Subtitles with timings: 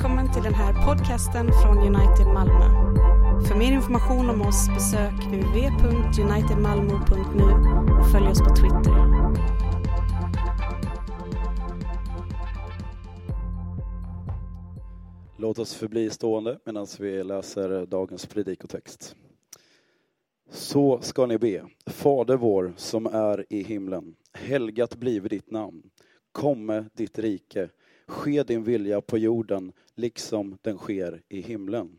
[0.00, 2.64] Välkommen till den här podcasten från United Malmö.
[3.48, 7.44] För mer information om oss besök www.unitedmalmo.nu
[8.00, 8.94] och följ oss på Twitter.
[15.38, 19.16] Låt oss förbli stående medan vi läser dagens predikotext.
[20.50, 21.66] Så ska ni be.
[21.86, 24.14] Fader vår som är i himlen.
[24.32, 25.82] Helgat blive ditt namn.
[26.32, 27.68] Komme ditt rike.
[28.10, 31.98] Ske din vilja på jorden liksom den sker i himlen.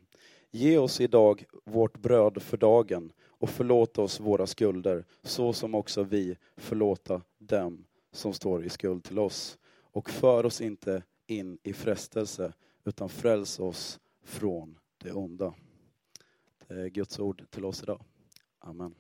[0.50, 6.04] Ge oss idag vårt bröd för dagen och förlåt oss våra skulder så som också
[6.04, 9.58] vi förlåta dem som står i skuld till oss.
[9.82, 15.54] Och för oss inte in i frestelse utan fräls oss från det onda.
[16.68, 18.02] Det är Guds ord till oss idag.
[18.60, 18.96] Amen.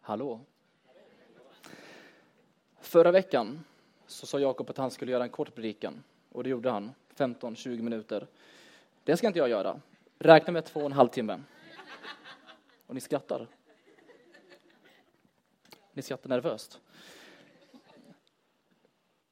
[0.00, 0.40] Hallå.
[2.86, 3.64] Förra veckan
[4.06, 7.82] så sa Jakob att han skulle göra en kort predikan och det gjorde han, 15-20
[7.82, 8.26] minuter.
[9.04, 9.80] Det ska inte jag göra.
[10.18, 11.40] Räkna med två och en halv timme.
[12.86, 13.46] Och ni skrattar.
[15.92, 16.80] Ni skrattar nervöst.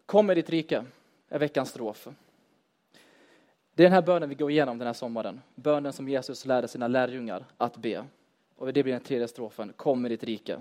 [0.06, 0.84] Kom med ditt rike
[1.28, 2.08] är veckans strof.
[3.74, 5.40] Det är den här bönen vi går igenom den här sommaren.
[5.54, 8.06] Bönen som Jesus lärde sina lärjungar att be.
[8.56, 10.60] Och det blir den tredje strofen, kom med ditt rike.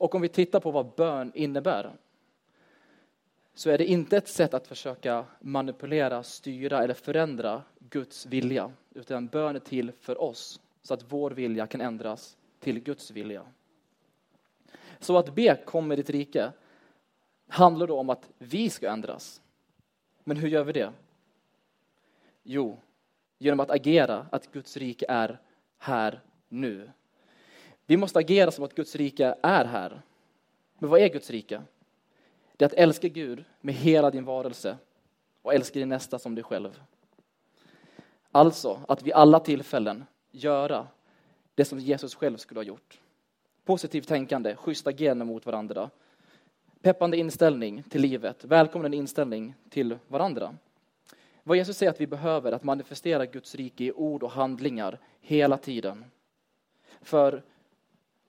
[0.00, 1.92] Och om vi tittar på vad bön innebär
[3.54, 9.26] så är det inte ett sätt att försöka manipulera, styra eller förändra Guds vilja, utan
[9.26, 13.42] bön är till för oss så att vår vilja kan ändras till Guds vilja.
[15.00, 16.52] Så att be kom med ditt rike
[17.48, 19.42] handlar då om att vi ska ändras.
[20.24, 20.92] Men hur gör vi det?
[22.42, 22.78] Jo,
[23.38, 25.40] genom att agera att Guds rike är
[25.78, 26.90] här nu.
[27.90, 30.02] Vi måste agera som att Guds rike är här.
[30.78, 31.62] Men vad är Guds rike?
[32.56, 34.76] Det är att älska Gud med hela din varelse
[35.42, 36.80] och älska din nästa som dig själv.
[38.30, 40.86] Alltså att vid alla tillfällen göra
[41.54, 43.00] det som Jesus själv skulle ha gjort.
[43.64, 45.90] Positivt tänkande, schyssta gener mot varandra,
[46.82, 50.54] peppande inställning till livet, välkomnande inställning till varandra.
[51.42, 55.56] Vad Jesus säger att vi behöver att manifestera Guds rike i ord och handlingar hela
[55.56, 56.04] tiden.
[57.00, 57.42] För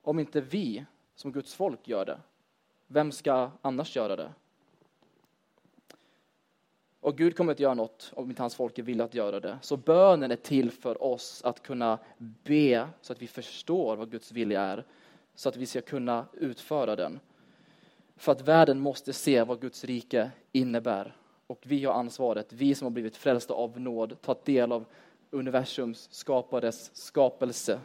[0.01, 0.85] om inte vi
[1.15, 2.19] som Guds folk gör det,
[2.87, 4.31] vem ska annars göra det?
[6.99, 9.57] Och Gud kommer inte göra något om inte hans folk är villiga att göra det.
[9.61, 14.31] Så bönen är till för oss att kunna be så att vi förstår vad Guds
[14.31, 14.85] vilja är.
[15.35, 17.19] Så att vi ska kunna utföra den.
[18.15, 21.15] För att världen måste se vad Guds rike innebär.
[21.47, 24.85] Och vi har ansvaret, vi som har blivit frälsta av nåd, tagit del av
[25.29, 27.79] universums skapades skapelse.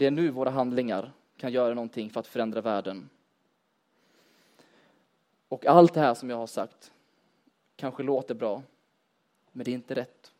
[0.00, 3.10] Det är nu våra handlingar kan göra någonting för att förändra världen.
[5.48, 6.92] Och allt det här som jag har sagt
[7.76, 8.62] kanske låter bra,
[9.52, 10.32] men det är inte rätt.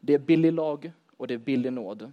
[0.00, 2.12] Det är billig lag och det är billig nåd.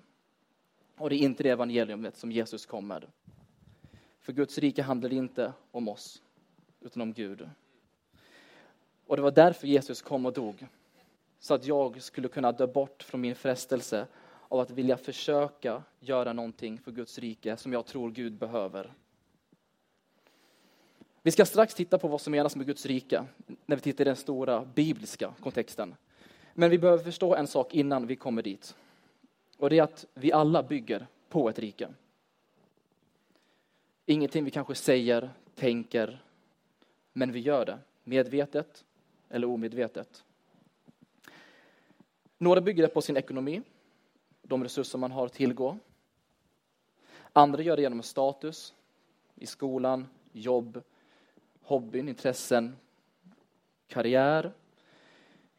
[0.96, 3.06] Och det är inte det evangeliumet som Jesus kom med.
[4.20, 6.22] För Guds rike handlar inte om oss,
[6.82, 7.50] utan om Gud.
[9.08, 10.68] Och det var därför Jesus kom och dog.
[11.40, 14.08] Så att jag skulle kunna dö bort från min frestelse
[14.48, 18.94] av att vilja försöka göra någonting för Guds rike som jag tror Gud behöver.
[21.22, 23.26] Vi ska strax titta på vad som menas med Guds rike
[23.66, 25.96] när vi tittar i den stora bibliska kontexten.
[26.54, 28.76] Men vi behöver förstå en sak innan vi kommer dit.
[29.58, 31.90] Och det är att vi alla bygger på ett rike.
[34.06, 36.24] Ingenting vi kanske säger, tänker,
[37.14, 38.86] men vi gör det medvetet
[39.30, 40.24] eller omedvetet.
[42.38, 43.62] Några bygger det på sin ekonomi,
[44.48, 45.78] de resurser man har att tillgå.
[47.34, 48.74] Andra gör det genom status
[49.36, 50.84] i skolan, jobb,
[51.62, 52.76] hobbyn, intressen,
[53.88, 54.54] karriär,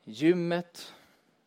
[0.04, 0.92] gymmet,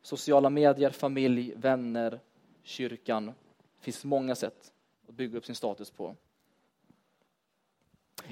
[0.02, 2.20] sociala medier, familj, vänner,
[2.64, 3.26] kyrkan.
[3.26, 4.74] Det finns många sätt
[5.08, 6.16] att bygga upp sin status på.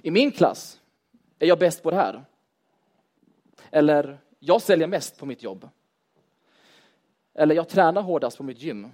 [0.02, 0.82] I min klass
[1.40, 2.26] är jag bäst på det här.
[3.72, 5.70] Eller jag säljer mest på mitt jobb.
[7.40, 8.92] Eller jag tränar hårdast på mitt gym.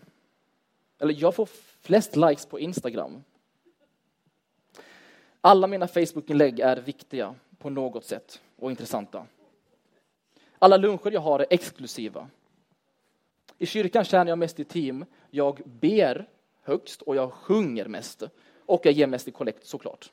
[0.99, 1.49] Eller jag får
[1.81, 3.23] flest likes på Instagram.
[5.41, 9.25] Alla mina Facebook-inlägg är viktiga på något sätt och intressanta.
[10.59, 12.29] Alla luncher jag har är exklusiva.
[13.57, 15.05] I kyrkan tjänar jag mest i team.
[15.29, 16.29] Jag ber
[16.61, 18.23] högst och jag sjunger mest.
[18.65, 20.11] Och jag ger mest i kollekt såklart.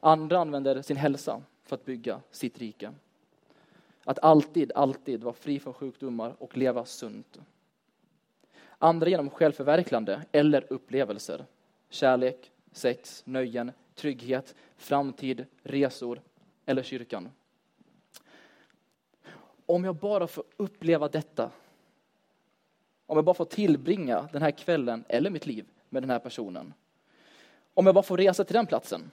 [0.00, 2.92] Andra använder sin hälsa för att bygga sitt rike.
[4.08, 7.38] Att alltid, alltid vara fri från sjukdomar och leva sunt.
[8.78, 11.44] Andra genom självförverkligande eller upplevelser.
[11.88, 16.20] Kärlek, sex, nöjen, trygghet, framtid, resor
[16.66, 17.28] eller kyrkan.
[19.66, 21.50] Om jag bara får uppleva detta,
[23.06, 26.74] om jag bara får tillbringa den här kvällen eller mitt liv med den här personen,
[27.74, 29.10] om jag bara får resa till den platsen,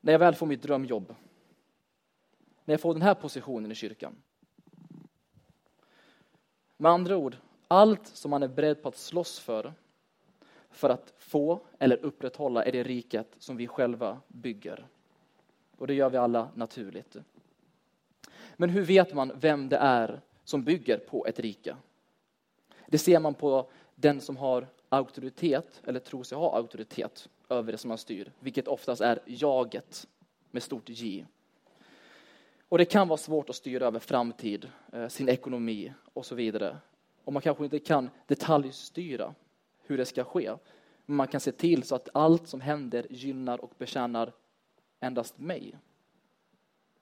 [0.00, 1.14] när jag väl får mitt drömjobb,
[2.64, 4.16] när jag får den här positionen i kyrkan.
[6.76, 7.36] Med andra ord,
[7.68, 9.72] allt som man är beredd på att slåss för,
[10.70, 14.86] för att få eller upprätthålla är det riket som vi själva bygger.
[15.78, 17.16] Och det gör vi alla naturligt.
[18.56, 21.76] Men hur vet man vem det är som bygger på ett rike?
[22.86, 27.78] Det ser man på den som har auktoritet, eller tror sig ha auktoritet, över det
[27.78, 30.06] som man styr, vilket oftast är jaget
[30.50, 31.26] med stort J.
[32.68, 36.78] Och det kan vara svårt att styra över framtid, eh, sin ekonomi och så vidare.
[37.24, 39.34] Och man kanske inte kan detaljstyra
[39.82, 40.52] hur det ska ske.
[41.06, 44.32] Men man kan se till så att allt som händer gynnar och betjänar
[45.00, 45.78] endast mig.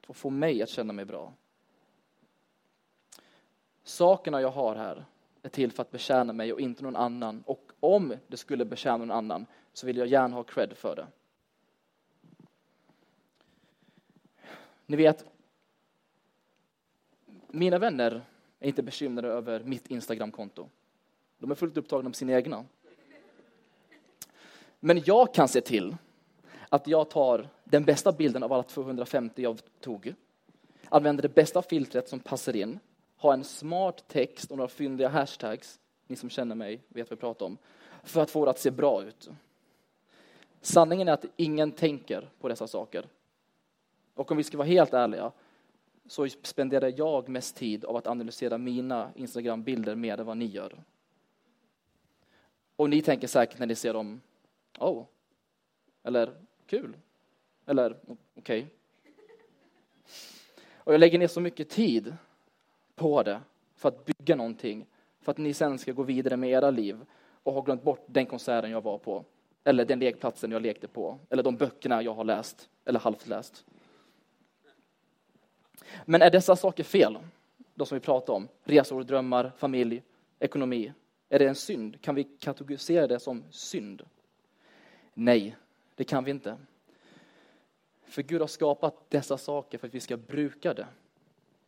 [0.06, 1.32] Och får mig att känna mig bra.
[3.84, 5.04] Sakerna jag har här
[5.42, 7.42] är till för att betjäna mig och inte någon annan.
[7.46, 11.06] Och om det skulle betjäna någon annan så vill jag gärna ha cred för det.
[14.86, 15.31] Ni vet,
[17.52, 18.22] mina vänner
[18.60, 20.68] är inte bekymrade över mitt Instagramkonto.
[21.38, 22.64] De är fullt upptagna med sina egna.
[24.80, 25.96] Men jag kan se till
[26.68, 30.14] att jag tar den bästa bilden av alla 250 jag tog,
[30.88, 32.78] använder det bästa filtret som passar in,
[33.16, 37.20] har en smart text och några fyndiga hashtags, ni som känner mig vet vad jag
[37.20, 37.58] pratar om,
[38.02, 39.30] för att få det att se bra ut.
[40.60, 43.06] Sanningen är att ingen tänker på dessa saker.
[44.14, 45.32] Och om vi ska vara helt ärliga
[46.12, 50.82] så spenderar jag mest tid av att analysera mina Instagram-bilder mer än vad ni gör.
[52.76, 54.20] Och ni tänker säkert när ni ser dem,
[54.78, 55.04] oh,
[56.02, 56.32] eller
[56.66, 56.96] kul,
[57.66, 58.18] eller okej.
[58.34, 58.66] Okay.
[60.74, 62.16] Och jag lägger ner så mycket tid
[62.94, 63.40] på det
[63.76, 64.86] för att bygga någonting,
[65.20, 67.00] för att ni sen ska gå vidare med era liv
[67.42, 69.24] och ha glömt bort den konserten jag var på,
[69.64, 73.64] eller den lekplatsen jag lekte på, eller de böckerna jag har läst, eller halvt läst.
[76.04, 77.18] Men är dessa saker fel?
[77.74, 80.02] De som vi pratar om, resor, drömmar, familj,
[80.38, 80.92] ekonomi.
[81.28, 82.00] Är det en synd?
[82.00, 84.02] Kan vi kategorisera det som synd?
[85.14, 85.56] Nej,
[85.94, 86.56] det kan vi inte.
[88.04, 90.86] För Gud har skapat dessa saker för att vi ska bruka det.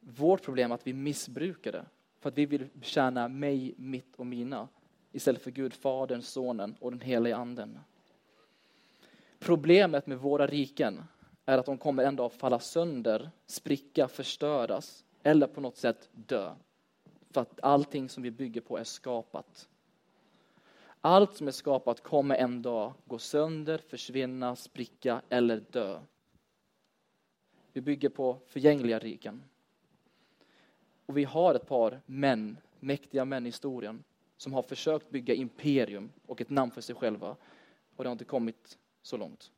[0.00, 1.84] Vårt problem är att vi missbrukar det.
[2.20, 4.68] För att vi vill tjäna mig, mitt och mina.
[5.12, 7.78] Istället för Gud, Fadern, Sonen och den heliga Anden.
[9.38, 11.02] Problemet med våra riken
[11.44, 16.54] är att de kommer en dag falla sönder, spricka, förstöras eller på något sätt dö.
[17.30, 19.68] För att allting som vi bygger på är skapat.
[21.00, 26.00] Allt som är skapat kommer en dag gå sönder, försvinna, spricka eller dö.
[27.72, 29.42] Vi bygger på förgängliga riken.
[31.06, 34.04] Och vi har ett par män, mäktiga män i historien,
[34.36, 37.36] som har försökt bygga imperium och ett namn för sig själva.
[37.96, 39.52] Och det har inte kommit så långt.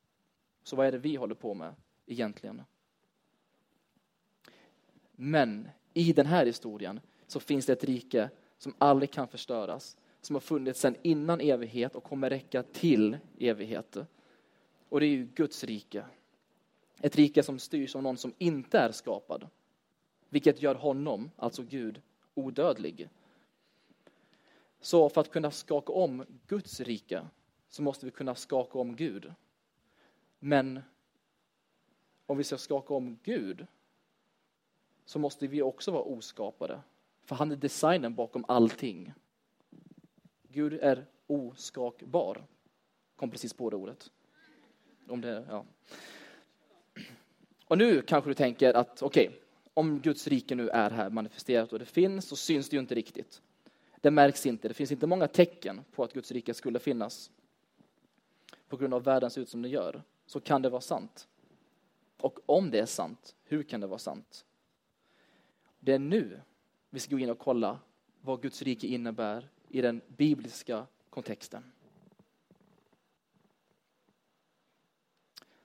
[0.66, 1.74] Så vad är det vi håller på med
[2.06, 2.62] egentligen?
[5.12, 10.36] Men i den här historien så finns det ett rike som aldrig kan förstöras, som
[10.36, 13.96] har funnits sedan innan evighet och kommer räcka till evighet.
[14.88, 16.04] Och det är ju Guds rike.
[17.00, 19.48] Ett rike som styrs av någon som inte är skapad,
[20.28, 22.02] vilket gör honom, alltså Gud,
[22.34, 23.08] odödlig.
[24.80, 27.26] Så för att kunna skaka om Guds rike
[27.68, 29.32] så måste vi kunna skaka om Gud.
[30.38, 30.80] Men
[32.26, 33.66] om vi ska skaka om Gud
[35.04, 36.80] så måste vi också vara oskapade.
[37.24, 39.12] För han är designen bakom allting.
[40.48, 42.44] Gud är oskakbar.
[43.16, 44.10] Kom precis på det ordet.
[45.08, 45.64] Om det, ja.
[47.64, 49.40] Och nu kanske du tänker att okej, okay,
[49.74, 52.94] om Guds rike nu är här manifesterat och det finns så syns det ju inte
[52.94, 53.42] riktigt.
[54.00, 54.68] Det märks inte.
[54.68, 57.30] Det finns inte många tecken på att Guds rike skulle finnas.
[58.68, 60.02] På grund av världen ut som det gör.
[60.26, 61.28] Så kan det vara sant.
[62.16, 64.44] Och om det är sant, hur kan det vara sant?
[65.80, 66.40] Det är nu
[66.90, 67.78] vi ska gå in och kolla
[68.20, 71.72] vad Guds rike innebär i den bibliska kontexten.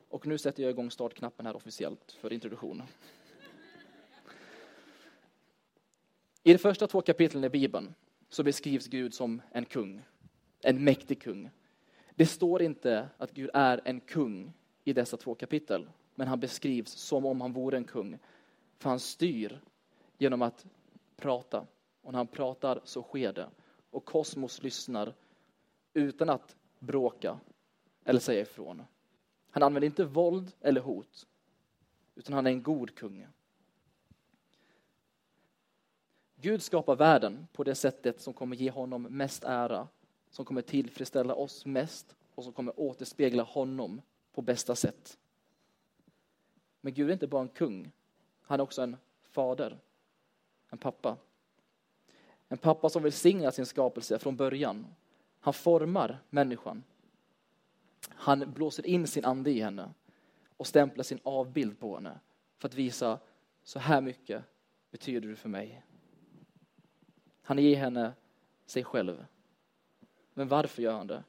[0.08, 2.88] Och nu sätter jag igång startknappen här officiellt för introduktionen.
[6.44, 7.94] I de första två kapitlen i Bibeln
[8.30, 10.02] så beskrivs Gud som en kung,
[10.62, 11.50] en mäktig kung.
[12.16, 14.54] Det står inte att Gud är en kung
[14.84, 18.18] i dessa två kapitel, men han beskrivs som om han vore en kung.
[18.78, 19.62] För han styr
[20.18, 20.66] genom att
[21.16, 21.66] prata.
[22.02, 23.50] Och när han pratar så sker det.
[23.90, 25.14] Och kosmos lyssnar
[25.94, 27.40] utan att bråka,
[28.04, 28.84] eller säga ifrån.
[29.50, 31.28] Han använder inte våld eller hot,
[32.16, 33.28] utan han är en god kung.
[36.36, 39.88] Gud skapar världen på det sättet som kommer ge honom mest ära,
[40.32, 44.02] som kommer tillfredsställa oss mest och som kommer återspegla honom
[44.34, 45.18] på bästa sätt.
[46.82, 47.92] Men Gud är inte bara en kung,
[48.42, 49.80] han är också en fader,
[50.70, 51.18] en pappa.
[52.48, 54.88] En pappa som välsignar sin skapelse från början.
[55.40, 56.84] Han formar människan.
[58.10, 59.94] Han blåser in sin ande i henne
[60.58, 62.20] och stämplar sin avbild på henne
[62.58, 63.20] för att visa
[63.64, 64.44] så här mycket
[64.92, 65.84] betyder du för mig.
[67.42, 68.14] Han ger henne
[68.66, 69.26] sig själv.
[70.42, 71.24] Men varför gör han det?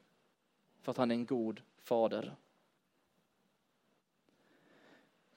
[0.80, 2.36] För att han är en god fader.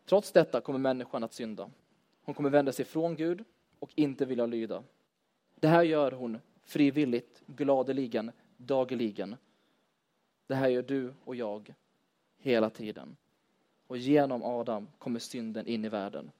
[0.05, 1.69] Trots detta kommer människan att synda.
[2.23, 3.43] Hon kommer vända sig från Gud
[3.79, 4.83] och inte vilja lyda.
[5.55, 9.35] Det här gör hon frivilligt, gladeligen, dagligen.
[10.47, 11.73] Det här gör du och jag
[12.37, 13.17] hela tiden.
[13.87, 16.31] Och genom Adam kommer synden in i världen.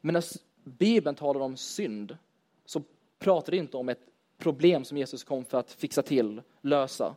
[0.00, 0.24] Men när
[0.64, 2.18] Bibeln talar om synd
[2.64, 2.82] så
[3.18, 4.09] pratar det inte om ett
[4.40, 7.16] problem som Jesus kom för att fixa till, lösa.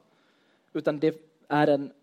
[0.74, 1.94] Utan det är en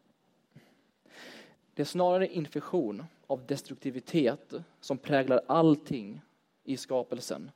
[1.74, 6.20] det är snarare en infektion av destruktivitet som präglar allting
[6.64, 7.50] i skapelsen.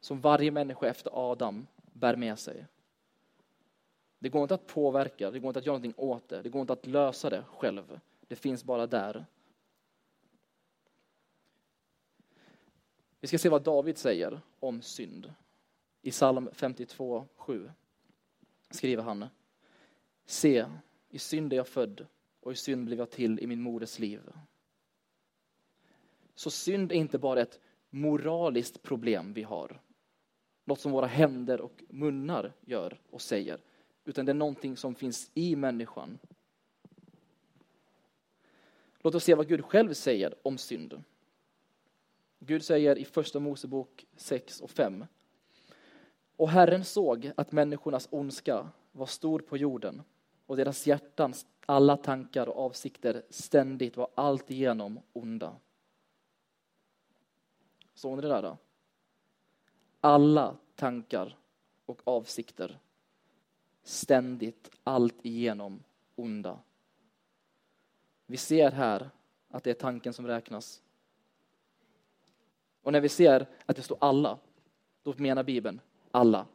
[0.00, 2.66] Som varje människa efter Adam bär med sig.
[4.18, 6.60] Det går inte att påverka, det går inte att göra någonting åt det, det går
[6.60, 8.00] inte att lösa det själv.
[8.28, 9.26] Det finns bara där.
[13.20, 15.32] Vi ska se vad David säger om synd.
[16.02, 17.70] I psalm 52.7
[18.70, 19.26] skriver han
[20.26, 20.66] Se,
[21.10, 22.06] i synd är jag född
[22.40, 24.20] och i synd blev jag till i min moders liv.
[26.34, 29.80] Så synd är inte bara ett moraliskt problem vi har.
[30.64, 33.60] Något som våra händer och munnar gör och säger.
[34.04, 36.18] Utan det är någonting som finns i människan.
[39.00, 41.02] Låt oss se vad Gud själv säger om synd.
[42.38, 45.04] Gud säger i första Mosebok 6 och 5.
[46.38, 50.02] Och Herren såg att människornas ondska var stor på jorden
[50.46, 55.56] och deras hjärtans alla tankar och avsikter ständigt var alltigenom onda.
[57.94, 58.56] Såg ni det där då?
[60.00, 61.36] Alla tankar
[61.86, 62.78] och avsikter
[63.82, 65.82] ständigt alltigenom
[66.14, 66.58] onda.
[68.26, 69.10] Vi ser här
[69.48, 70.82] att det är tanken som räknas.
[72.82, 74.38] Och när vi ser att det står alla,
[75.02, 75.80] då menar Bibeln
[76.10, 76.46] alla.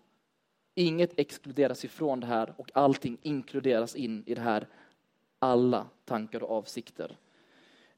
[0.75, 4.67] Inget exkluderas ifrån det här och allting inkluderas in i det här.
[5.39, 7.17] Alla tankar och avsikter.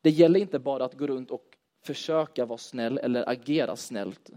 [0.02, 4.32] Det gäller inte bara att gå runt och försöka vara snäll eller agera snällt.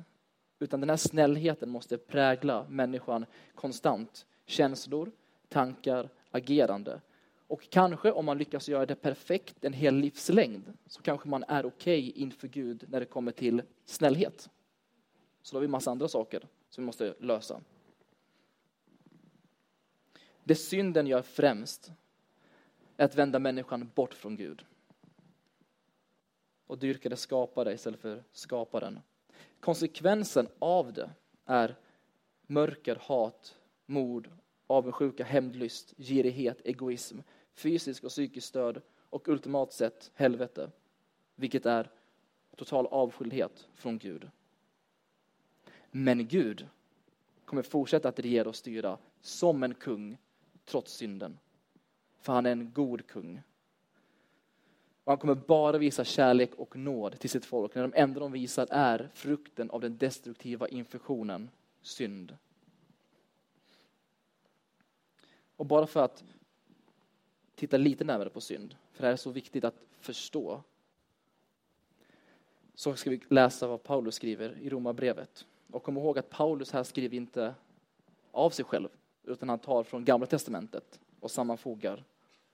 [0.58, 4.26] Utan den här snällheten måste prägla människan konstant.
[4.46, 5.12] Känslor,
[5.48, 7.00] tankar, agerande.
[7.46, 11.66] Och kanske om man lyckas göra det perfekt en hel livslängd så kanske man är
[11.66, 14.50] okej okay inför Gud när det kommer till snällhet.
[15.48, 17.60] Så då har vi massa andra saker som vi måste lösa.
[20.44, 21.92] Det synden gör främst
[22.96, 24.64] är att vända människan bort från Gud
[26.66, 29.00] och dyrka det skapade istället för skaparen.
[29.60, 31.10] Konsekvensen av det
[31.44, 31.76] är
[32.46, 34.30] mörker, hat, mord,
[34.66, 37.18] avundsjuka, hämndlyst, girighet, egoism,
[37.54, 40.70] fysisk och psykisk stöd och ultimat sett helvete,
[41.34, 41.90] vilket är
[42.56, 44.30] total avskildhet från Gud.
[45.90, 46.68] Men Gud
[47.44, 50.18] kommer fortsätta att regera och styra som en kung
[50.64, 51.38] trots synden.
[52.20, 53.42] För han är en god kung.
[55.04, 58.32] Och han kommer bara visa kärlek och nåd till sitt folk när de enda de
[58.32, 61.50] visar är frukten av den destruktiva infektionen,
[61.82, 62.36] synd.
[65.56, 66.24] Och bara för att
[67.54, 70.62] titta lite närmare på synd, för det här är så viktigt att förstå,
[72.74, 75.46] så ska vi läsa vad Paulus skriver i Romarbrevet.
[75.72, 77.54] Och kom ihåg att Paulus här skriver inte
[78.32, 78.88] av sig själv,
[79.24, 82.04] utan han tar från Gamla Testamentet och sammanfogar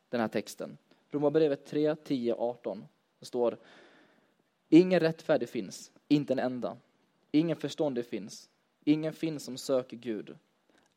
[0.08, 0.78] den här texten.
[1.10, 2.84] Romarbrevet 3, 10, 18.
[3.18, 3.58] Det står
[4.68, 6.76] Ingen rättfärdig finns, inte en enda.
[7.30, 8.50] Ingen förståndig finns,
[8.84, 10.36] ingen finns som söker Gud.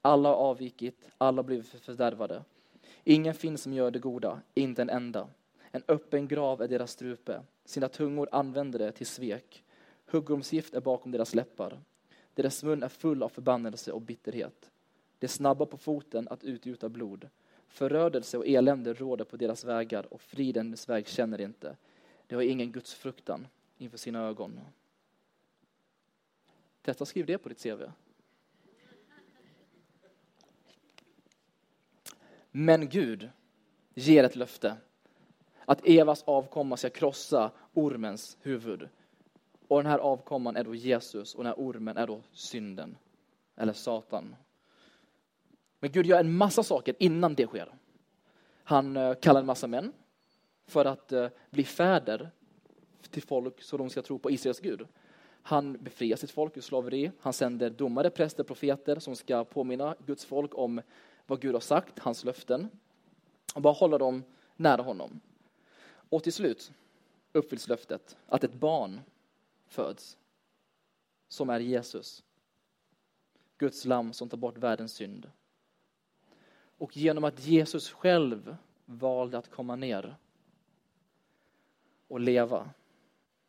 [0.02, 2.44] Alla har avvikit, alla har blivit fördärvade.
[3.04, 5.28] Ingen finns som gör det goda, inte en enda.
[5.72, 9.64] En öppen grav är deras strupe, sina tungor använder det till svek.
[10.06, 11.80] Huggormsgift är bakom deras läppar.
[12.38, 14.72] Deras mun är full av förbannelse och bitterhet.
[15.20, 17.29] De är snabba på foten att utgjuta blod.
[17.67, 21.77] Förödelse och elände råder på deras vägar och fridens väg känner de inte.
[22.27, 24.60] De har ingen Guds fruktan inför sina ögon.
[26.82, 27.84] Detta skriv det på ditt CV.
[32.51, 33.29] Men Gud
[33.94, 34.77] ger ett löfte
[35.65, 38.89] att Evas avkomma ska krossa ormens huvud.
[39.68, 42.98] Och den här avkomman är då Jesus och den här ormen är då synden,
[43.56, 44.36] eller Satan.
[45.80, 47.74] Men Gud gör en massa saker innan det sker.
[48.64, 49.94] Han eh, kallar en massa män
[50.66, 52.32] för att eh, bli fäder
[53.10, 54.88] till folk så de ska tro på Israels Gud.
[55.42, 57.12] Han befriar sitt folk ur slaveri.
[57.20, 60.82] Han sänder domare, präster, profeter som ska påminna Guds folk om
[61.26, 62.68] vad Gud har sagt, hans löften.
[63.56, 64.24] Och bara hålla dem
[64.56, 65.20] nära honom.
[66.10, 66.72] Och till slut
[67.32, 69.02] uppfylls löftet att ett barn
[69.68, 70.18] föds
[71.28, 72.24] som är Jesus.
[73.58, 75.32] Guds lamm som tar bort världens synd.
[76.78, 80.16] Och genom att Jesus själv valde att komma ner
[82.08, 82.70] och leva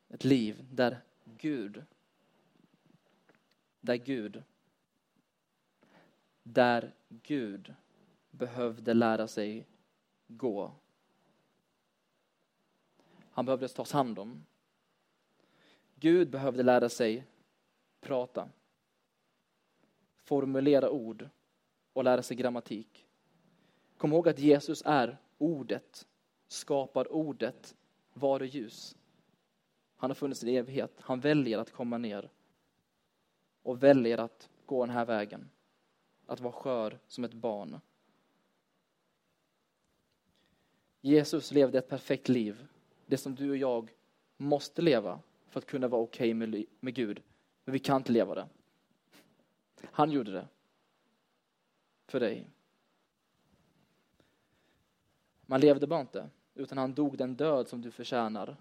[0.08, 1.84] ett liv där Gud,
[3.80, 4.42] där Gud,
[6.42, 7.74] där Gud
[8.30, 9.66] behövde lära sig
[10.26, 10.72] gå.
[13.30, 14.44] Han behövde tas hand om.
[16.00, 17.24] Gud behövde lära sig
[18.00, 18.48] prata,
[20.16, 21.28] formulera ord
[21.92, 23.06] och lära sig grammatik.
[23.96, 26.06] Kom ihåg att Jesus är ordet,
[26.48, 27.76] skapar ordet,
[28.12, 28.96] var och ljus.
[29.96, 30.92] Han har funnits i evighet.
[31.00, 32.30] Han väljer att komma ner
[33.62, 35.50] och väljer att gå den här vägen.
[36.26, 37.80] Att vara skör som ett barn.
[41.00, 42.66] Jesus levde ett perfekt liv.
[43.06, 43.94] Det som du och jag
[44.36, 47.22] måste leva för att kunna vara okej okay med, med Gud.
[47.64, 48.48] Men vi kan inte leva det.
[49.82, 50.48] Han gjorde det.
[52.06, 52.50] För dig.
[55.46, 58.56] Man levde bara inte, utan han dog den död som du förtjänar.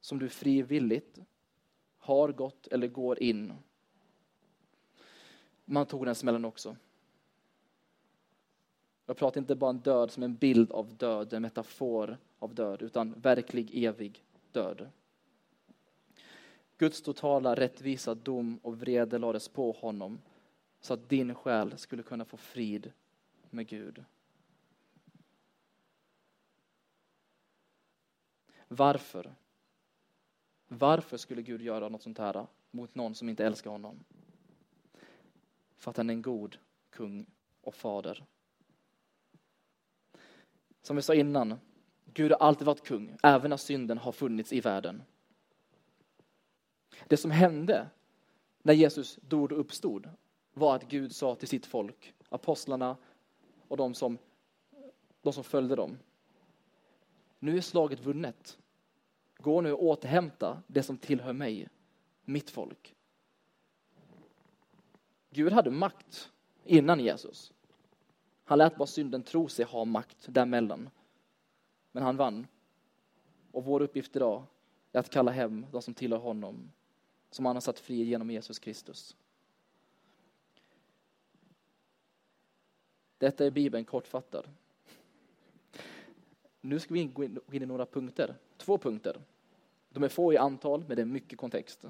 [0.00, 1.18] Som du frivilligt
[1.98, 3.52] har gått eller går in.
[5.64, 6.76] Man tog den smällen också.
[9.06, 12.82] Jag pratar inte bara om död som en bild av död, en metafor av död,
[12.82, 14.88] utan verklig evig död.
[16.78, 20.20] Guds totala rättvisa dom och vrede lades på honom
[20.80, 22.92] så att din själ skulle kunna få frid
[23.50, 24.04] med Gud.
[28.68, 29.34] Varför?
[30.68, 34.04] Varför skulle Gud göra något sånt här mot någon som inte älskar honom?
[35.76, 36.58] För att han är en god
[36.90, 37.26] kung
[37.60, 38.24] och fader.
[40.82, 41.54] Som vi sa innan,
[42.04, 45.02] Gud har alltid varit kung, även när synden har funnits i världen.
[47.08, 47.88] Det som hände
[48.62, 50.10] när Jesus dog och uppstod
[50.54, 52.96] var att Gud sa till sitt folk, apostlarna
[53.68, 54.18] och de som,
[55.22, 55.98] de som följde dem.
[57.38, 58.58] Nu är slaget vunnet.
[59.38, 61.68] Gå nu och återhämta det som tillhör mig,
[62.24, 62.94] mitt folk.
[65.30, 66.32] Gud hade makt
[66.64, 67.52] innan Jesus.
[68.44, 70.90] Han lät bara synden tro sig ha makt däremellan.
[71.92, 72.46] Men han vann.
[73.52, 74.42] Och vår uppgift idag
[74.92, 76.72] är att kalla hem de som tillhör honom,
[77.30, 79.16] som han har satt fri genom Jesus Kristus.
[83.18, 84.48] Detta är Bibeln kortfattad.
[86.60, 88.34] Nu ska vi gå in i några punkter.
[88.56, 89.20] Två punkter.
[89.88, 91.84] De är få i antal, men det är mycket kontext.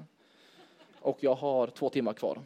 [0.99, 2.41] Och jag har två timmar kvar.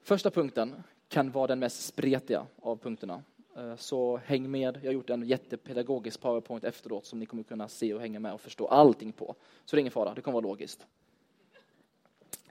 [0.00, 3.22] Första punkten kan vara den mest spretiga av punkterna.
[3.56, 4.76] Eh, så häng med.
[4.76, 8.32] Jag har gjort en jättepedagogisk powerpoint efteråt som ni kommer kunna se och hänga med
[8.32, 9.34] och förstå allting på.
[9.64, 10.86] Så det är ingen fara, det kommer vara logiskt.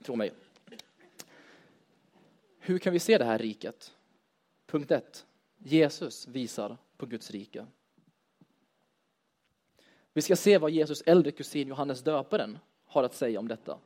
[0.04, 0.32] Tro mig.
[2.60, 3.94] Hur kan vi se det här riket?
[4.66, 5.26] Punkt 1.
[5.58, 7.66] Jesus visar på Guds rike.
[10.14, 13.78] Vi ska se vad Jesus äldre kusin Johannes döparen har att säga om detta.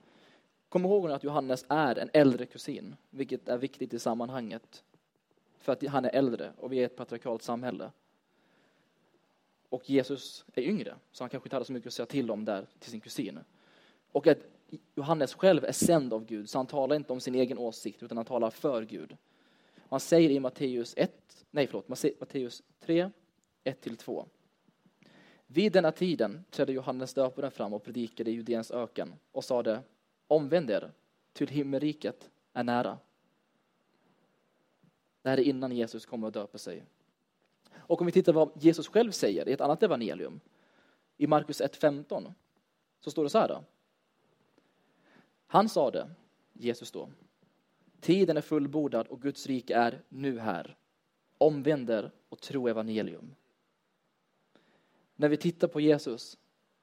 [0.69, 4.84] Kom ihåg att Johannes är en äldre kusin, vilket är viktigt i sammanhanget.
[5.65, 7.91] För att han är äldre och vi är ett patriarkalt samhälle.
[9.69, 12.45] Och Jesus är yngre, så han kanske inte hade så mycket att säga till om
[12.45, 13.39] där till sin kusin.
[14.12, 14.38] Och att
[14.95, 18.17] Johannes själv är sänd av Gud, så han talar inte om sin egen åsikt, utan
[18.17, 19.17] han talar för Gud.
[19.89, 21.88] Han säger i Matteus 1, nej förlåt,
[22.19, 23.10] Matteus 3,
[23.63, 24.25] 1-2.
[25.47, 29.80] Vid denna tiden trädde Johannes döparen fram och predikade i Judeens öken och sade
[30.28, 30.91] Omvänd er,
[31.34, 32.97] till himmelriket är nära.
[35.26, 36.84] Det här är innan Jesus kommer och döper sig.
[37.76, 40.40] Och om vi tittar vad Jesus själv säger i ett annat evangelium,
[41.18, 42.34] i Markus 1.15,
[43.00, 43.48] så står det så här.
[43.48, 43.64] Då.
[45.48, 46.10] Han sade,
[46.54, 47.10] Jesus då,
[48.00, 50.78] tiden är fullbordad och Guds rike är nu här.
[51.38, 53.36] Omvänder och tro evangelium.
[55.16, 56.38] När vi tittar på Jesus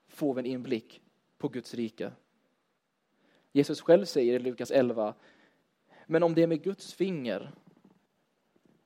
[0.08, 1.00] får vi en inblick
[1.38, 2.12] på Guds rike.
[3.52, 5.14] Jesus själv säger i Lukas 11,
[6.06, 7.52] men om det är med Guds finger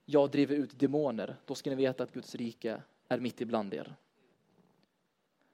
[0.06, 3.96] jag driver ut demoner, då ska ni veta att Guds rike är mitt ibland er.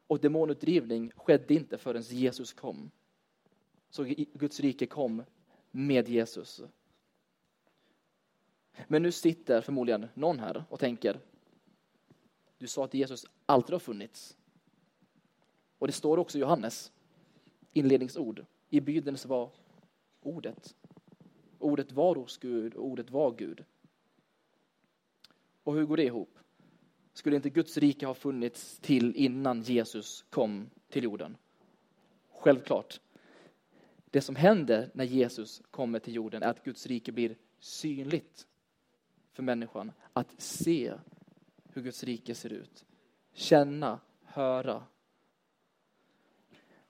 [0.06, 2.90] Och demonutdrivning skedde inte förrän Jesus kom.
[3.90, 5.22] Så Guds rike kom
[5.70, 6.62] med Jesus.
[8.88, 11.20] Men nu sitter förmodligen någon här och tänker,
[12.58, 14.36] du sa att Jesus alltid har funnits.
[15.78, 16.92] Och det står också i Johannes
[17.72, 18.44] inledningsord.
[18.70, 19.50] I begynnelsen var
[20.20, 20.74] ordet.
[21.58, 23.64] Ordet var hos Gud och ordet var Gud.
[25.62, 26.38] Och hur går det ihop?
[27.12, 31.36] Skulle inte Guds rike ha funnits till innan Jesus kom till jorden?
[32.30, 33.00] Självklart.
[34.10, 38.46] Det som händer när Jesus kommer till jorden är att Guds rike blir synligt
[39.32, 39.92] för människan.
[40.12, 40.92] Att se
[41.64, 42.84] hur Guds rike ser ut.
[43.32, 44.82] Känna, höra.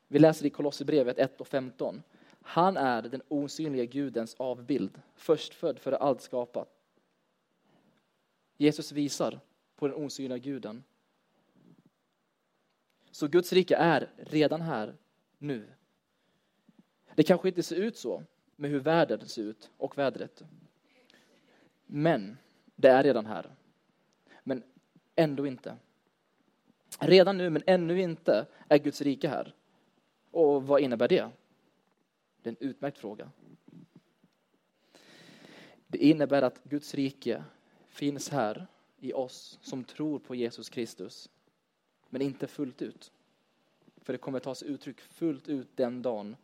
[0.08, 2.02] Vi läser i Kolosserbrevet 1 och 15.
[2.42, 6.71] Han är den osynliga Gudens avbild, förstfödd före allt skapat.
[8.56, 9.40] Jesus visar
[9.76, 10.84] på den osynliga guden.
[13.10, 14.96] Så Guds rike är redan här,
[15.38, 15.68] nu.
[17.14, 18.22] Det kanske inte ser ut så
[18.56, 20.42] med hur världen ser ut och vädret.
[21.86, 22.38] Men
[22.76, 23.54] det är redan här.
[24.42, 24.62] Men
[25.16, 25.76] ändå inte.
[26.98, 29.54] Redan nu, men ännu inte, är Guds rike här.
[30.30, 31.30] Och vad innebär det?
[32.42, 33.30] Det är en utmärkt fråga.
[35.86, 37.44] Det innebär att Guds rike
[37.92, 38.66] finns här
[39.00, 41.30] i oss som tror på Jesus Kristus,
[42.08, 43.12] men inte fullt ut.
[43.96, 46.36] För det kommer att ta sig uttryck fullt ut den dagen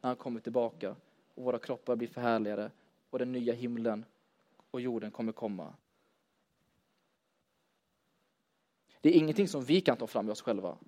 [0.00, 0.96] när han kommer tillbaka
[1.34, 2.70] och våra kroppar blir förhärligade
[3.10, 4.04] och den nya himlen
[4.70, 5.74] och jorden kommer komma.
[9.00, 10.78] Det är ingenting som vi kan ta fram i oss själva.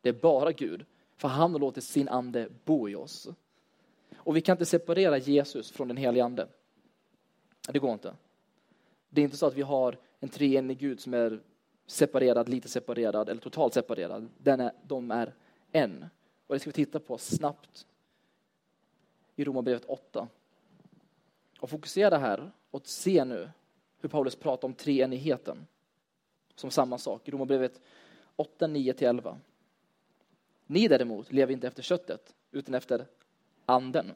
[0.00, 0.84] Det är bara Gud,
[1.16, 3.28] för han har låtit sin ande bo i oss.
[4.16, 6.48] Och vi kan inte separera Jesus från den helige ande.
[7.68, 8.14] Det går inte.
[9.10, 11.40] Det är inte så att vi har en treenig Gud som är
[11.86, 14.28] separerad, lite separerad eller totalt separerad.
[14.38, 15.34] Den är, de är
[15.72, 16.06] en.
[16.46, 17.86] Och det ska vi titta på snabbt
[19.36, 20.28] i Romarbrevet 8.
[21.60, 23.50] Och fokusera här och se nu
[24.00, 25.66] hur Paulus pratar om treenigheten
[26.54, 27.28] som samma sak.
[27.28, 27.80] I Romarbrevet
[28.36, 29.36] 8, 9-11.
[30.66, 33.06] Ni däremot lever inte efter köttet utan efter
[33.66, 34.14] anden.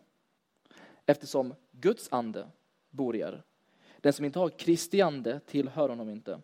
[1.07, 2.49] Eftersom Guds ande
[2.91, 3.43] bor i er.
[4.05, 6.41] Den som inte har Kristi ande tillhör honom inte.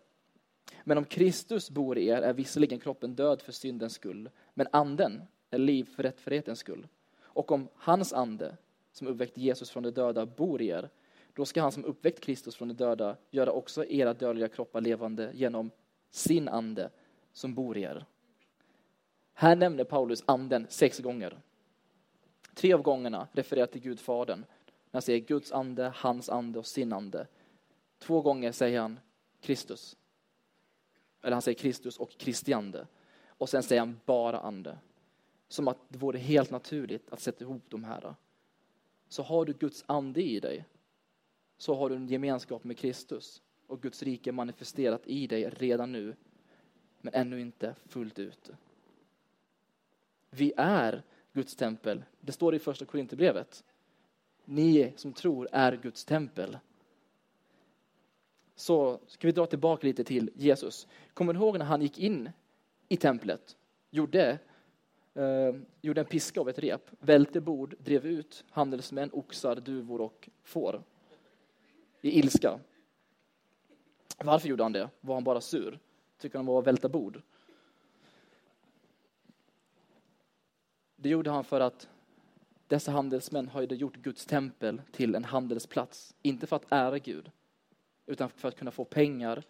[0.83, 5.21] Men om Kristus bor i er är visserligen kroppen död för syndens skull, men anden
[5.49, 6.87] är liv för rättfärdighetens skull.
[7.21, 8.57] Och om hans ande,
[8.91, 10.89] som uppväckt Jesus från de döda, bor i er,
[11.33, 15.31] då ska han som uppväckt Kristus från de döda göra också era dödliga kroppar levande
[15.33, 15.71] genom
[16.09, 16.89] sin ande
[17.33, 18.05] som bor i er.
[19.33, 21.41] Här nämner Paulus anden sex gånger.
[22.53, 24.39] Tre av gångerna refererar till Gud Fadern.
[24.39, 27.27] När han säger Guds ande, hans ande och sin ande.
[28.01, 28.99] Två gånger säger han
[29.41, 29.97] Kristus.
[31.21, 32.87] Eller han säger Kristus och Kristiande.
[33.27, 34.77] Och sen säger han bara ande.
[35.47, 38.15] Som att det vore helt naturligt att sätta ihop de här.
[39.07, 40.65] Så har du Guds ande i dig
[41.57, 46.15] så har du en gemenskap med Kristus och Guds rike manifesterat i dig redan nu
[47.01, 48.49] men ännu inte fullt ut.
[50.29, 52.03] Vi är Guds tempel.
[52.19, 53.63] Det står i första Korinthierbrevet.
[54.45, 56.57] Ni som tror är Guds tempel.
[58.61, 60.87] Så ska vi dra tillbaka lite till Jesus.
[61.13, 62.29] Kommer du ihåg när han gick in
[62.87, 63.57] i templet?
[63.89, 64.39] Gjorde,
[65.13, 70.29] eh, gjorde en piska av ett rep, välte bord, drev ut handelsmän, oxar, duvor och
[70.43, 70.83] får.
[72.01, 72.59] I ilska.
[74.17, 74.89] Varför gjorde han det?
[75.01, 75.79] Var han bara sur?
[76.17, 77.21] Tycker han var att välta bord?
[80.95, 81.89] Det gjorde han för att
[82.67, 86.15] dessa handelsmän hade gjort Guds tempel till en handelsplats.
[86.21, 87.31] Inte för att ära Gud,
[88.05, 89.43] utan för att kunna få pengar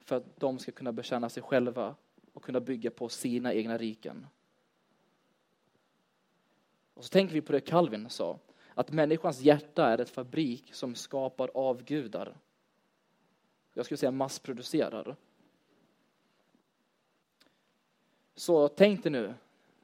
[0.00, 1.94] för att de ska kunna betjäna sig själva
[2.32, 4.26] och kunna bygga på sina egna riken.
[6.94, 8.38] Och så tänker vi på det Calvin sa,
[8.74, 12.36] att människans hjärta är ett fabrik som skapar avgudar.
[13.74, 15.16] Jag skulle säga massproducerar.
[18.34, 19.34] Så tänk dig nu,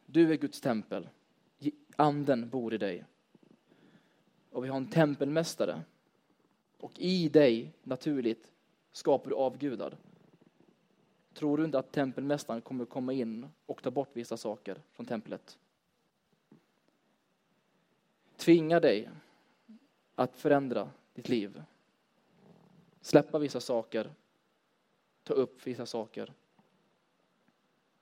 [0.06, 1.08] du är Guds tempel.
[1.96, 3.04] Anden bor i dig.
[4.50, 5.82] Och vi har en tempelmästare.
[6.78, 8.52] Och i dig, naturligt,
[8.92, 9.96] skapar du avgudar.
[11.34, 15.58] Tror du inte att tempelmästaren kommer komma in och ta bort vissa saker från templet?
[18.36, 19.10] Tvinga dig
[20.14, 21.62] att förändra ditt liv.
[23.00, 24.10] Släppa vissa saker.
[25.22, 26.32] Ta upp vissa saker.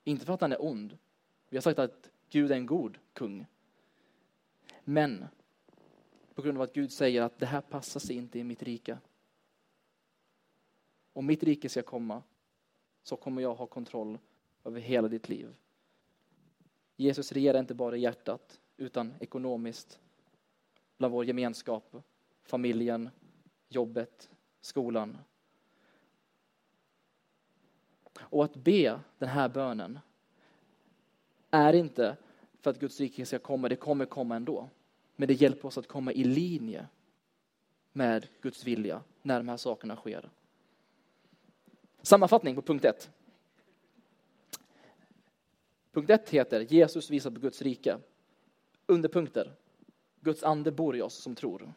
[0.05, 0.99] Inte för att han är ond,
[1.49, 3.47] vi har sagt att Gud är en god kung.
[4.85, 5.25] Men
[6.35, 8.99] på grund av att Gud säger att det här passar sig inte i mitt rike.
[11.13, 12.23] om mitt rike ska komma
[13.03, 14.19] så kommer jag ha kontroll
[14.65, 15.55] över hela ditt liv.
[16.97, 20.01] Jesus regerar inte bara i hjärtat utan ekonomiskt,
[20.99, 21.97] bland vår gemenskap,
[22.43, 23.11] familjen,
[23.69, 25.19] jobbet, skolan.
[28.19, 29.99] Och att be den här bönen
[31.51, 32.17] är inte
[32.61, 34.69] för att Guds rike ska komma, det kommer komma ändå.
[35.17, 36.89] Men det hjälper oss att komma i linje
[37.93, 40.31] med Guds vilja när de här sakerna sker.
[42.03, 43.11] Sammanfattning på punkt 1.
[45.93, 47.99] Punkt 1 heter Jesus visar på Guds rike.
[48.87, 49.55] Underpunkter.
[50.21, 51.73] Guds ande bor i oss som tror.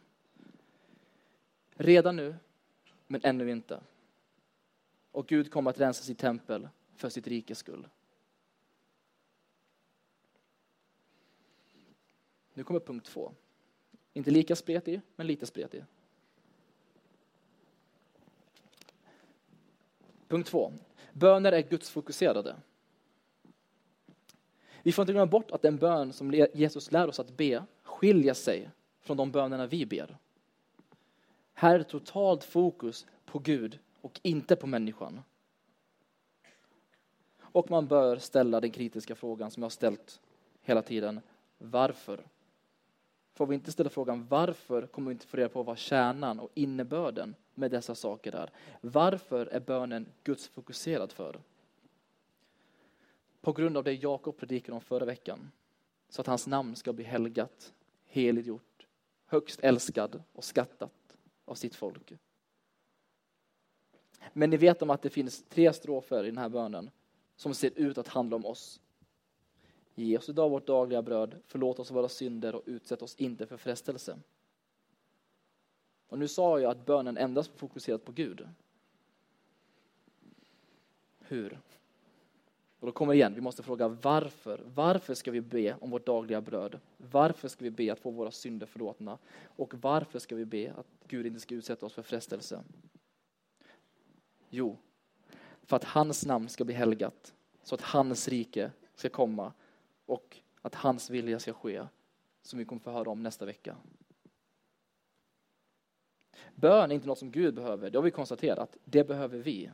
[1.76, 2.36] Redan nu,
[3.08, 3.82] men ännu inte.
[5.12, 7.88] Och Gud kommer att rensa sitt tempel för sitt rikes skull.
[12.58, 13.32] Nu kommer punkt två.
[14.13, 15.84] Inte lika spretig, men lite spretig.
[20.28, 20.74] Punkt två.
[21.13, 22.56] Böner är gudsfokuserade.
[24.84, 28.34] Vi får inte glömma bort att den bön som Jesus lär oss att be skiljer
[28.34, 30.17] sig från de bönerna vi ber.
[31.54, 35.22] Här är det totalt fokus på Gud och inte på människan.
[37.39, 40.22] Och man bör ställa den kritiska frågan som jag har ställt
[40.62, 41.22] hela tiden.
[41.58, 42.24] Varför?
[43.38, 46.52] Får vi inte ställa frågan varför kommer vi inte få reda på vad kärnan och
[46.54, 48.50] innebörden med dessa saker är?
[48.82, 51.39] Varför är bönen Guds fokuserad för?
[53.41, 55.52] På grund av det Jakob predikade om förra veckan.
[56.10, 57.73] Så att hans namn ska bli helgat,
[58.06, 58.88] heliggjort,
[59.26, 62.13] högst älskad och skattat av sitt folk.
[64.34, 66.89] Men ni vet om att det finns tre strofer i den här bönen
[67.36, 68.80] som ser ut att handla om oss.
[70.00, 73.58] Ge oss idag vårt dagliga bröd, förlåt oss våra synder och utsätt oss inte för
[73.58, 74.20] frestelse.
[76.08, 78.48] Och nu sa jag att bönen endast fokuserat på Gud.
[81.20, 81.60] Hur?
[82.80, 84.62] Och då kommer det igen, vi måste fråga varför.
[84.76, 86.80] Varför ska vi be om vårt dagliga bröd?
[86.98, 89.18] Varför ska vi be att få våra synder förlåtna?
[89.44, 92.64] Och varför ska vi be att Gud inte ska utsätta oss för frestelse?
[94.50, 94.78] Jo,
[95.64, 97.34] för att hans namn ska bli helgat,
[97.64, 99.54] så att hans rike ska komma
[100.08, 101.88] och att hans vilja ska ske,
[102.41, 103.78] som vi kommer få höra om nästa vecka.
[106.56, 108.78] Bön är inte något som Gud behöver, det har vi konstaterat.
[108.84, 109.72] Det behöver vi.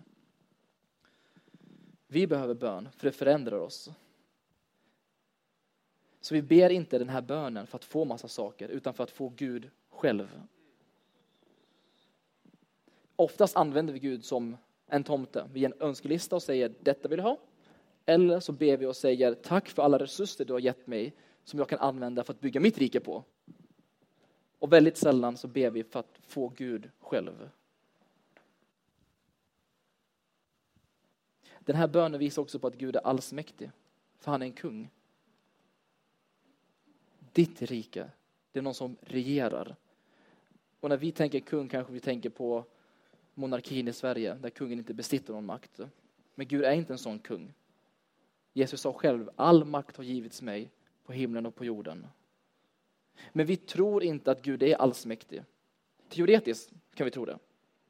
[2.07, 3.91] Vi behöver bön, för det förändrar oss.
[6.21, 9.11] Så vi ber inte den här bönen för att få massa saker, utan för att
[9.11, 10.41] få Gud själv.
[13.15, 15.49] Oftast använder vi Gud som en tomte.
[15.53, 17.37] Vi ger en önskelista och säger detta vill jag ha.
[18.05, 21.13] Eller så ber vi och säger tack för alla resurser du har gett mig
[21.43, 23.23] som jag kan använda för att bygga mitt rike på.
[24.59, 27.49] Och väldigt sällan så ber vi för att få Gud själv.
[31.59, 33.71] Den här bönen visar också på att Gud är allsmäktig,
[34.19, 34.89] för han är en kung.
[37.33, 38.09] Ditt rike,
[38.51, 39.75] det är någon som regerar.
[40.79, 42.65] Och när vi tänker kung kanske vi tänker på
[43.33, 45.79] monarkin i Sverige, där kungen inte besitter någon makt.
[46.35, 47.53] Men Gud är inte en sån kung.
[48.53, 50.69] Jesus sa själv, all makt har givits mig
[51.03, 52.07] på himlen och på jorden.
[53.31, 55.43] Men vi tror inte att Gud är allsmäktig.
[56.09, 57.39] Teoretiskt kan vi tro det.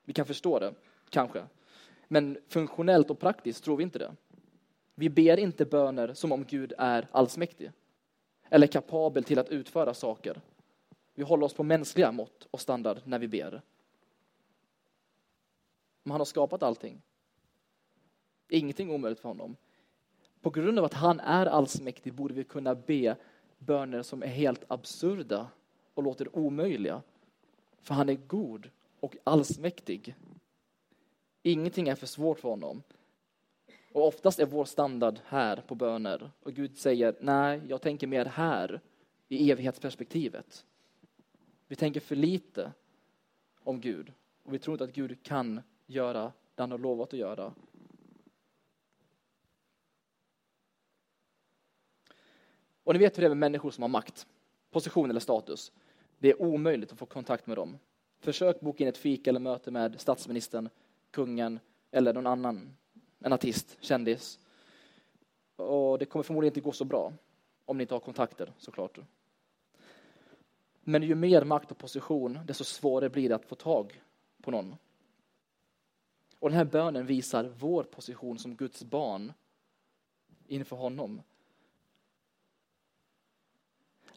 [0.03, 0.73] Vi kan förstå det,
[1.09, 1.45] kanske.
[2.07, 4.15] Men funktionellt och praktiskt tror vi inte det.
[4.95, 7.71] Vi ber inte böner som om Gud är allsmäktig.
[8.49, 10.41] Eller kapabel till att utföra saker.
[11.13, 13.61] Vi håller oss på mänskliga mått och standard när vi ber.
[16.03, 17.01] Men han har skapat allting.
[18.49, 19.55] Ingenting är omöjligt för honom.
[20.43, 23.15] På grund av att han är allsmäktig borde vi kunna be
[23.57, 25.47] böner som är helt absurda
[25.93, 27.01] och låter omöjliga.
[27.81, 30.15] För han är god och allsmäktig.
[31.43, 32.83] Ingenting är för svårt för honom.
[33.93, 36.31] Och oftast är vår standard här på böner.
[36.43, 38.81] Och Gud säger, nej, jag tänker mer här,
[39.27, 40.65] i evighetsperspektivet.
[41.67, 42.71] Vi tänker för lite
[43.63, 44.13] om Gud.
[44.43, 47.53] Och vi tror inte att Gud kan göra det han har lovat att göra.
[52.83, 54.27] Och ni vet hur det är med människor som har makt,
[54.71, 55.71] position eller status.
[56.19, 57.77] Det är omöjligt att få kontakt med dem.
[58.19, 60.69] Försök boka in ett fika eller möte med statsministern,
[61.11, 61.59] kungen
[61.91, 62.75] eller någon annan,
[63.19, 64.39] en artist, kändis.
[65.55, 67.13] Och det kommer förmodligen inte gå så bra
[67.65, 68.99] om ni inte har kontakter såklart.
[70.81, 74.01] Men ju mer makt och position, desto svårare blir det att få tag
[74.41, 74.75] på någon.
[76.39, 79.33] Och den här bönen visar vår position som Guds barn
[80.47, 81.21] inför honom.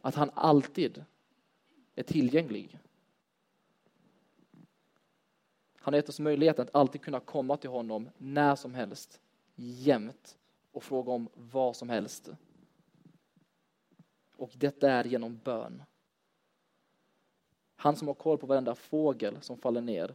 [0.07, 1.05] Att han alltid
[1.95, 2.79] är tillgänglig.
[5.77, 9.21] Han har gett oss möjligheten att alltid kunna komma till honom när som helst,
[9.55, 10.39] jämt
[10.73, 12.31] och fråga om vad som helst.
[14.37, 15.83] Och detta är genom bön.
[17.77, 20.15] Han som har koll på varenda fågel som faller ner,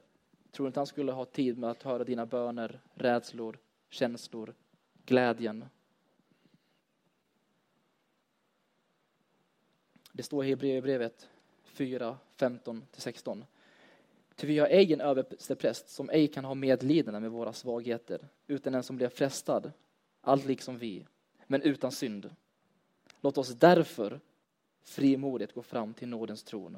[0.52, 3.58] tror inte han skulle ha tid med att höra dina böner, rädslor,
[3.90, 4.54] känslor,
[5.06, 5.66] glädjen.
[10.12, 11.30] Det står i Hebreerbrevet
[11.64, 13.44] 4, 15-16.
[14.36, 18.76] Ty vi har ej en överstepräst som ej kan ha medlidande med våra svagheter, utan
[18.76, 19.72] en som blev frestad,
[20.22, 21.06] allt liksom vi,
[21.48, 22.30] men utan synd.
[23.22, 24.20] Låt oss därför
[24.84, 26.78] frimodigt gå fram till nådens tron.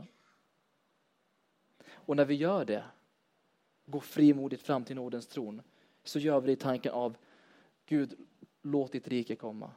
[1.88, 2.84] Och när vi gör det,
[3.86, 5.62] går frimodigt fram till nådens tron,
[6.04, 7.16] så gör vi det i tanken av
[7.86, 8.14] Gud,
[8.62, 9.72] låt ditt rike komma.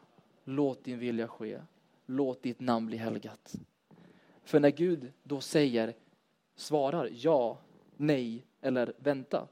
[0.44, 1.60] Låt din vilja ske.
[2.06, 3.54] Låt ditt namn bli helgat.
[4.44, 5.94] För när Gud då säger,
[6.54, 7.58] svarar ja,
[7.96, 9.48] nej eller vänta,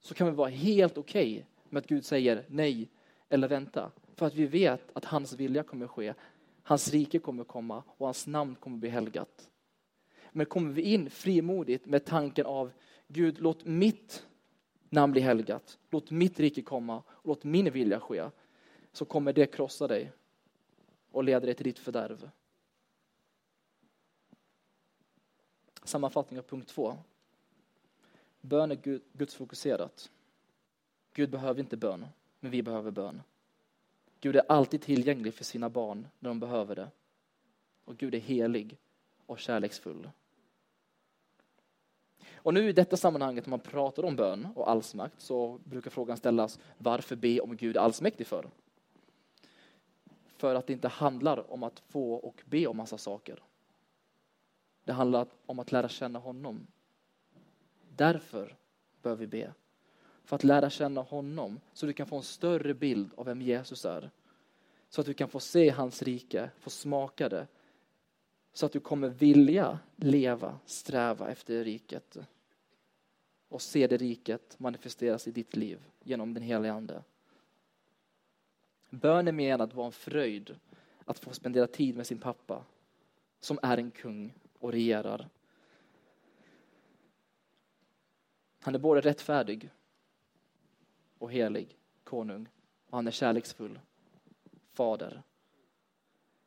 [0.00, 2.88] så kan vi vara helt okej okay med att Gud säger nej
[3.28, 3.90] eller vänta.
[4.14, 6.14] För att vi vet att hans vilja kommer ske,
[6.62, 9.50] hans rike kommer komma och hans namn kommer bli helgat.
[10.32, 12.72] Men kommer vi in frimodigt med tanken av
[13.08, 14.26] Gud, låt mitt
[14.90, 18.24] namn bli helgat, låt mitt rike komma och låt min vilja ske,
[18.92, 20.12] så kommer det krossa dig
[21.14, 22.30] och leder dig till ditt fördärv.
[25.84, 26.96] Sammanfattning av punkt två.
[28.40, 30.10] Bön är gudsfokuserat.
[31.12, 32.06] Gud behöver inte bön,
[32.40, 33.22] men vi behöver bön.
[34.20, 36.90] Gud är alltid tillgänglig för sina barn när de behöver det.
[37.84, 38.78] Och Gud är helig
[39.26, 40.10] och kärleksfull.
[42.34, 46.16] Och nu i detta sammanhanget när man pratar om bön och allsmakt så brukar frågan
[46.16, 48.50] ställas varför be om Gud är allsmäktig för?
[50.36, 53.42] För att det inte handlar om att få och be om massa saker.
[54.84, 56.66] Det handlar om att lära känna honom.
[57.96, 58.56] Därför
[59.02, 59.52] bör vi be.
[60.24, 63.84] För att lära känna honom så du kan få en större bild av vem Jesus
[63.84, 64.10] är.
[64.88, 67.46] Så att du kan få se hans rike, få smaka det.
[68.52, 72.16] Så att du kommer vilja leva, sträva efter riket.
[73.48, 77.02] Och se det riket manifesteras i ditt liv genom den heliga Ande.
[79.00, 80.56] Bön är menad att vara en fröjd
[81.04, 82.64] att få spendera tid med sin pappa
[83.40, 85.28] som är en kung och regerar.
[88.60, 89.70] Han är både rättfärdig
[91.18, 92.48] och helig konung
[92.86, 93.80] och han är kärleksfull
[94.72, 95.22] fader.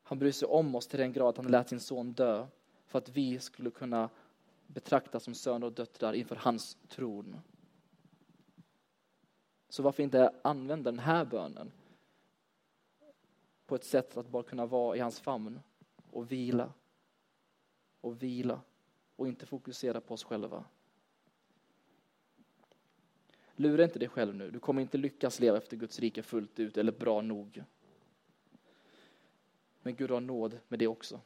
[0.03, 2.47] Han bryr sig om oss till den grad att han lät sin son dö
[2.85, 4.09] för att vi skulle kunna
[4.67, 7.37] betraktas som söner och döttrar inför hans tron.
[9.69, 11.71] Så varför inte använda den här bönen
[13.67, 15.59] på ett sätt att bara kunna vara i hans famn
[16.11, 16.73] och vila
[18.01, 18.61] och vila
[19.15, 20.65] och inte fokusera på oss själva.
[23.55, 24.51] Lura inte dig själv nu.
[24.51, 27.63] Du kommer inte lyckas leva efter Guds rike fullt ut eller bra nog.
[29.81, 31.21] Men Gud har nåd med det också.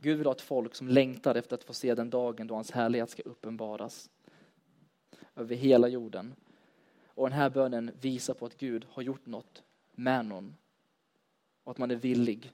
[0.00, 2.70] Gud vill ha ett folk som längtar efter att få se den dagen då hans
[2.70, 4.10] härlighet ska uppenbaras
[5.36, 6.34] över hela jorden.
[7.18, 10.56] Och den här bönen visar på att Gud har gjort något med någon
[11.64, 12.52] och att man är villig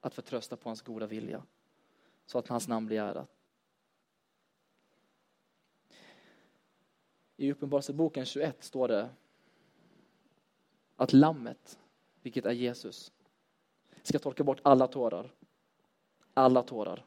[0.00, 1.42] att förtrösta på hans goda vilja
[2.26, 3.28] så att hans namn blir ärat.
[7.36, 9.08] I Uppenbarelseboken 21 står det
[10.96, 11.78] att lammet,
[12.22, 13.12] vilket är Jesus,
[14.02, 15.34] ska torka bort alla tårar.
[16.34, 17.04] Alla tårar.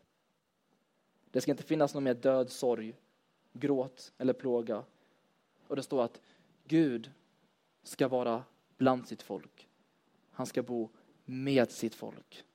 [1.32, 2.96] Det ska inte finnas någon mer död, sorg,
[3.54, 4.84] gråt eller plåga.
[5.68, 6.22] Och det står att
[6.64, 7.12] Gud
[7.84, 8.44] ska vara
[8.78, 9.68] bland sitt folk.
[10.32, 10.90] Han ska bo
[11.26, 12.46] med sitt folk.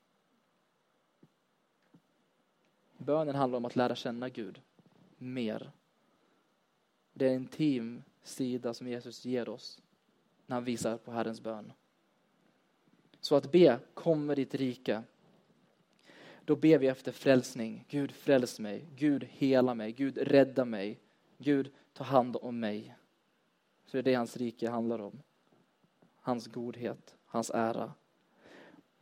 [2.98, 4.60] Bönen handlar om att lära känna Gud
[5.18, 5.70] mer.
[7.12, 9.82] Det är en intim sida som Jesus ger oss
[10.46, 11.72] när han visar på Herrens bön.
[13.20, 15.02] Så att be, kommer ditt rike.
[16.44, 17.84] Då ber vi efter frälsning.
[17.88, 18.86] Gud fräls mig.
[18.96, 19.92] Gud hela mig.
[19.92, 21.00] Gud rädda mig.
[21.38, 22.96] Gud ta hand om mig.
[23.88, 25.22] Så det är det hans rike handlar om.
[26.16, 27.94] Hans godhet, hans ära.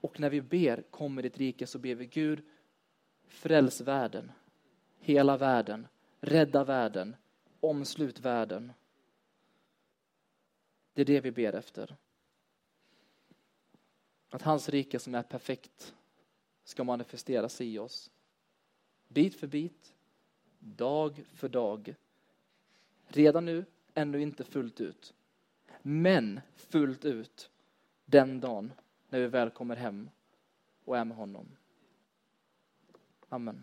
[0.01, 2.45] Och när vi ber, kommer ditt rike, så ber vi Gud,
[3.27, 4.33] fräls världen.
[4.99, 5.87] Hela världen.
[6.21, 7.17] Rädda världen.
[7.61, 8.73] Omslut världen.
[10.93, 11.97] Det är det vi ber efter.
[14.31, 15.95] Att hans rike som är perfekt
[16.65, 18.11] ska manifesteras i oss.
[19.09, 19.95] Bit för bit,
[20.59, 21.95] dag för dag.
[23.07, 23.65] Redan nu,
[23.97, 25.15] ännu inte fullt ut.
[25.83, 27.51] Men fullt ut
[28.05, 28.73] den dagen
[29.09, 30.11] när vi väl kommer hem
[30.85, 31.47] och är med honom.
[33.29, 33.63] Amen.